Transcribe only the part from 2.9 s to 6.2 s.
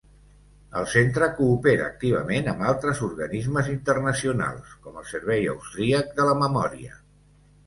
organismes internacionals, com el Servei Austríac